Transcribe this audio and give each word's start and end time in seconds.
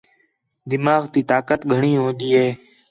دماغ 0.69 1.03
تی 1.13 1.21
طاقت 1.31 1.59
گھݨی 1.73 1.91
ہون٘دی 1.99 2.29
ہِے 2.37 2.47